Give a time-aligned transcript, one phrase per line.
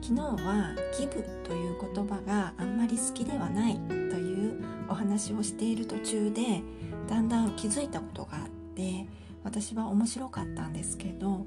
[0.00, 6.62] 昨日はギブという言葉があんまり好きではないというお話をしている途中で
[7.08, 9.06] だんだん気づいたことがあって
[9.44, 11.46] 私は面白かったんですけど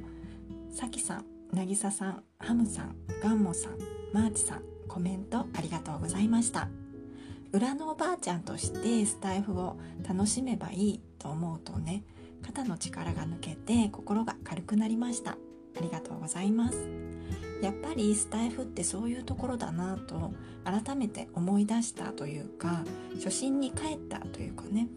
[0.70, 3.78] さきさん渚さんハムさんガンモさん
[4.14, 6.70] マーチさんコメントありがとうございました。
[7.52, 12.04] 裏のおばあちゃんとしてスタイフを楽しめばいいと思うとね
[12.42, 15.32] 肩の力が抜けて心が軽くなりました。
[15.32, 15.38] あ
[15.82, 16.86] りがとうございます。
[17.62, 22.84] やっぱりスタイフってそういうところだなと改めて思い出したというか
[23.16, 24.88] 初心に帰ったというかね。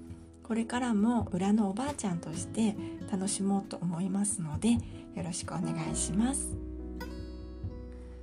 [0.43, 2.75] これからも裏のおばあちゃんとして
[3.13, 4.79] 楽しもうと思いますのでよ
[5.23, 6.57] ろしくお願いします。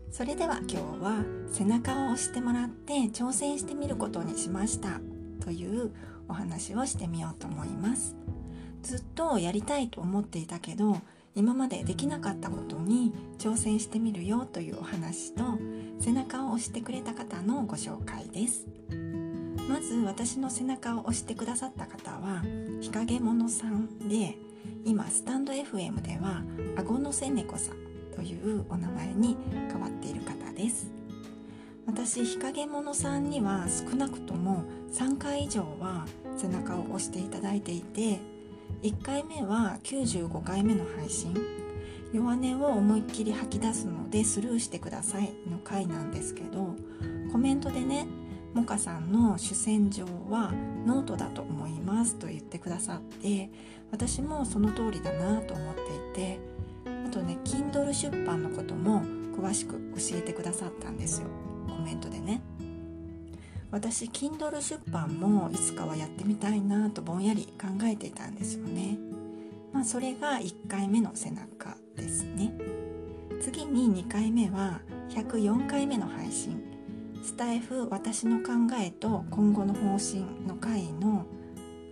[0.10, 5.02] それでは今日は背中を押してもらって挑戦してみることにしました。
[5.40, 5.92] という
[6.28, 8.16] お話をしてみようと思います。
[8.82, 11.02] ずっとやりたいと思っていたけど
[11.36, 13.14] 今までできなかったことに
[13.46, 15.44] 挑戦してみるよというお話と
[16.00, 18.66] 背中を押してくれた方のご紹介です。
[19.70, 22.42] まず私の背中を押してくださった方は
[22.82, 24.36] 日陰者さんで
[24.84, 26.42] 今スタンド FM では
[26.76, 27.78] 顎のせ猫さん
[28.16, 30.90] というお名前に変わっている方です。
[31.86, 38.18] 私日陰者さんには少なくとも3回以上は背中を押していただいていて
[38.82, 41.55] 1回目は95回目の配信。
[42.16, 46.76] 弱音を思いっきり吐き出すのでスルーしてくださいの回なんですけど
[47.34, 48.08] コメントでね
[48.54, 50.54] モカさんの主戦場は
[50.86, 53.50] ノートだと思いますと言ってくださって
[53.92, 55.82] 私もその通りだなと思って
[56.22, 56.40] いて
[57.06, 59.04] あとね Kindle 出版のことも
[59.38, 61.28] 詳しく教えてくださったんですよ。
[61.68, 62.42] コメントでね。
[63.72, 68.98] 私 Kindle 出版もいつかはやってみたいなとぼんやり考えていたんですよね。
[69.74, 72.54] まあそれが1回目の背中ですね。
[73.42, 76.62] 次に2回目は104回目の配信。
[77.24, 81.26] スタイフ私の考えと今後の方針の回の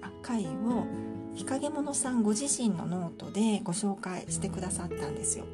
[0.02, 0.86] あ回を
[1.34, 5.46] 日陰者さんご自身のノートでご紹介してくださったんですよ。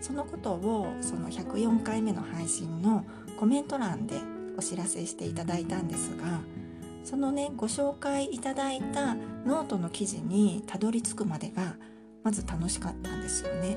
[0.00, 3.04] そのことをその104回目の配信の
[3.38, 4.16] コメント欄で
[4.56, 6.40] お知らせしていただいたんですが
[7.04, 11.76] そのねご紹介いただいたノートの記事にたどり着くまでが
[12.22, 13.76] まず楽しかったんですよね。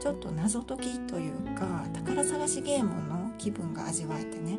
[0.00, 4.58] ちょっと謎解きというか宝探しゲームの気分が味わえてね。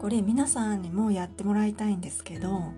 [0.00, 2.72] これ皆さんにもやってもらいたいんですけど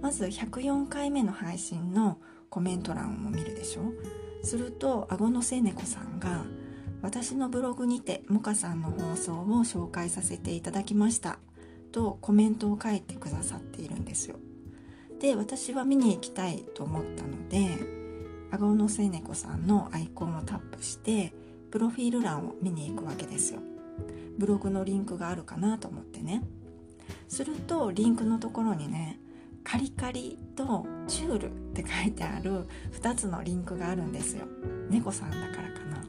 [0.00, 2.18] まず104回目の配信の
[2.48, 3.82] コメント欄を見るでしょ。
[4.42, 6.44] すると顎のせねこさんが
[7.02, 11.38] 「私のブログにてモカさんの放送を紹介させていただきました。
[11.92, 14.36] とコメントを書いてくださっているんですよ。
[15.18, 17.99] で私は見に行きたいと思ったので
[18.50, 21.32] 顎のせねこさんのアイコンをタップして
[21.70, 23.60] プロフィール欄を見に行くわけですよ。
[24.38, 26.42] ブログのリンクがあるかなと思ってね。
[27.28, 29.20] するとリンクのところにね
[29.62, 34.46] カリカリとチュールって書いてある2つのリンクがあるんですよ。
[34.88, 36.04] 猫さんだからかな。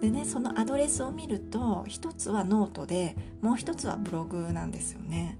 [0.00, 5.38] でねそのアドレスを見ると一つはノートでもう一つはブログなんですよね。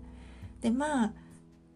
[0.60, 1.12] でまあ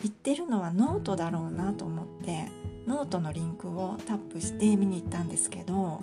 [0.03, 2.49] 言ってるのはノートだろうなと思って
[2.87, 6.03] ノートのリンクをタップして見に行ったんですけど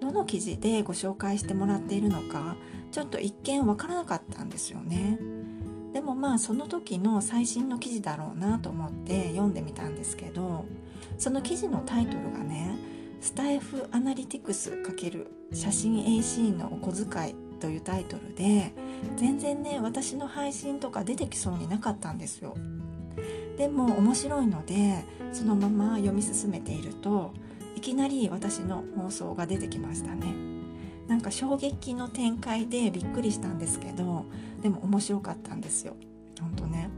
[0.00, 2.56] どの記事でご紹介してもらっているのか
[2.92, 5.18] ちょっと一見わからなかったんですよね。
[5.92, 10.66] でもまあその時の最新の記事だろうなと思って読んでみたんですけど
[11.16, 12.76] その記事のタイトルがね
[13.20, 18.72] スタイフアナリティクス×写真 AC のお小遣いというタイトルで
[19.16, 22.56] 全然ね私の配信とか出てきそうになかったんですよ。
[23.58, 27.32] でも面白いのでそのまま読み進めていると
[27.76, 30.32] いきなり私の放送が出てきましたね。
[31.08, 34.26] なんか衝撃の展開でびっくりしたんですけど
[34.62, 35.96] でも面白かったんですよ。
[36.40, 36.88] ほんとね。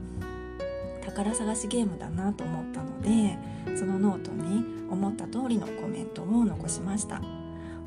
[1.04, 3.38] 宝探しゲームだなと思ったので
[3.76, 7.22] そのノートに思った通りのコメントを残しました。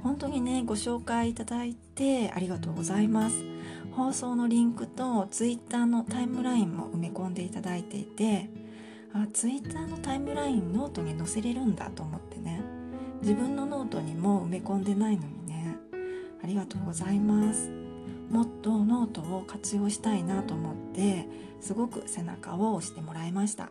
[0.02, 3.53] 本当にねご紹介いただいてありがとうございます。
[3.96, 8.50] 放送のリンクと Twitter のタイムラインも埋め込んでいただいていて
[9.14, 12.62] あ Twitter のタイムラインノートに載せれるんだと思ってね。
[13.22, 15.78] 自分のノートにも埋め込んでないのにね。
[16.44, 17.70] ありがとうございます。
[18.30, 21.28] もっとノートを活用したいなと思って
[21.62, 23.70] すごく背中を押してもらいました。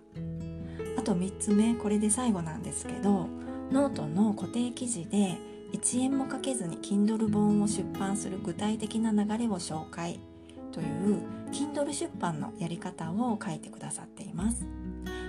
[0.97, 3.27] あと3つ目これで最後なんですけど
[3.73, 5.39] ノートの固定記事で
[5.73, 10.21] 1円もかけずに Kindle 本を出版する具体的な流れを紹介
[10.71, 14.67] という Kindle 出版のやり方を書いてくださっています。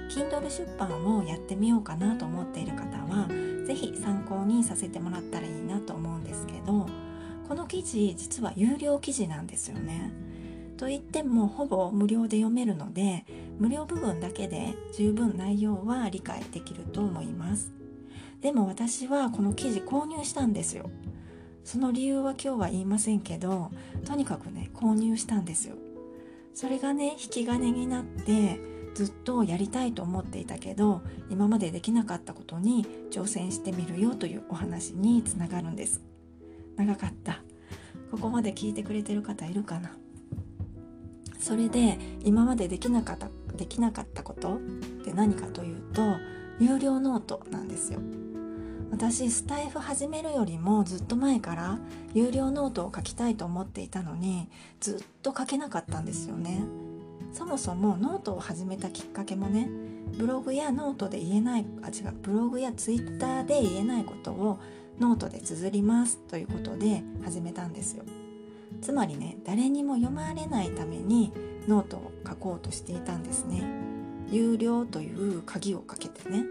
[0.10, 3.28] Kindle 出版をやってみようかなと思っている方は
[3.66, 6.88] 是非参考にさせてもらったらいいなと思うんですけど
[7.48, 10.12] この記事実は有料記事なんですよね。
[10.78, 13.25] と言ってもほぼ無料で読めるので
[13.60, 17.72] 無料部分だけで十分内容は理解できると思います。
[18.44, 20.92] でも私はこの記事購入したんですよ。
[21.63, 23.72] その理由は今日は言いませんけど
[24.06, 25.75] とにかくね購入したんですよ。
[26.54, 28.60] それがね引き金になって
[28.95, 36.01] ずっとやりたいと思っていたけど今までできなかったことに挑戦してみるよというお話につながるんです。
[36.75, 37.42] 長かった。
[38.12, 39.96] ここまで聞いてくれてる方いるかな？
[41.39, 44.60] それで今までできなかったできなかったことっ
[45.06, 46.01] て何かというと
[46.60, 48.00] 有料ノートなんですよ。
[48.94, 51.80] 私スタイフ始めるよりもずっと前から
[52.13, 54.48] 有料ノートを書きたいと思っていたのに
[54.80, 56.63] ずっと書けなかったんですよね。
[57.31, 59.68] そもそもノートを始めたきっかけもね
[60.16, 64.60] ブログやノートで言えないあ違うブログやツイッターで言えないことを
[65.00, 68.04] ノートで綴りますということで始めたんですよ。
[68.80, 71.34] つまりね誰にも読まれないために
[71.68, 73.63] ノートを書こうとしていたんですね。
[74.30, 76.46] 有料という鍵をかけてね。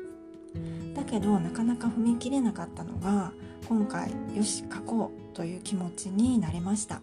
[0.94, 3.32] だけどなかなか踏み切れなかったのが
[3.68, 7.00] 今回よし書こうという気持ちになれました。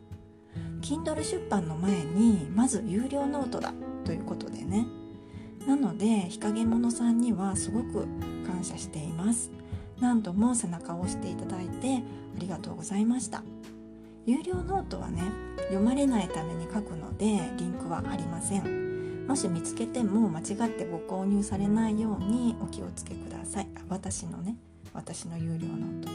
[0.82, 3.74] Kindle 出版の前にまず有料ノートだ
[4.06, 4.86] ということでね。
[5.68, 8.08] なので日陰者さんにはすごく
[8.46, 9.52] 感謝しています。
[10.00, 12.02] 何度も背中を押していただいてあ
[12.40, 13.44] りがとうございました。
[14.26, 15.24] 有料ノートはね
[15.70, 17.26] 読まれないために書くので
[17.58, 18.89] リンクは貼りません。
[19.30, 23.68] もし見つけても間違ってご購入されないようにお気をつけください。
[23.88, 24.56] 私のね。
[24.92, 26.10] 私の有料 note。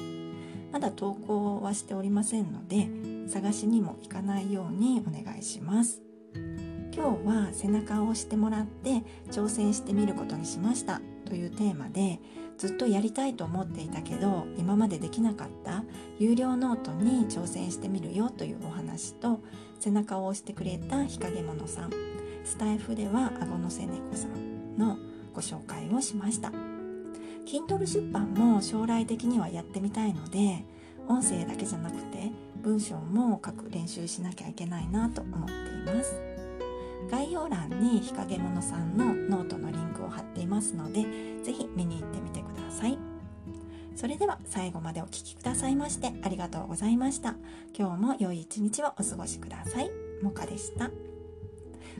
[0.72, 2.88] まだ投稿はしておりませんので
[3.28, 6.02] 探しにも行かないようにお願いします。
[6.92, 11.00] 今日は背中を押してもらって挑戦してみることにしました。
[11.24, 12.18] というテーマで
[12.58, 15.84] ずっとやりたいと思っていたけど今までできなかった
[16.18, 19.38] 有料ノートに挑戦してみるよというお話と
[19.78, 22.23] 背中を押してくれた日陰者さん。
[22.44, 24.98] スタイフでは顎のせ猫さんの
[25.32, 26.52] ご紹介をしました。
[27.46, 30.64] Kindle 出版も将来的にはやってみたいので
[31.08, 32.30] 音声だけじゃなくて
[32.62, 36.14] 文章も書く練習しなきゃいけないなと思っています。
[37.10, 41.04] 概要欄に日陰者さんのノートのリンクを貼っていますので
[41.42, 42.98] 是非見に行ってみてください。
[43.94, 47.36] それでは最後までお聴きくださいましてありがとうございました。
[47.78, 49.90] 今日も良い一日をお過ごしください。
[50.22, 50.90] もかでした。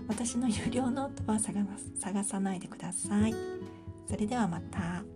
[0.09, 3.35] 私の有料ノートは探さないでください
[4.07, 5.14] それではまた。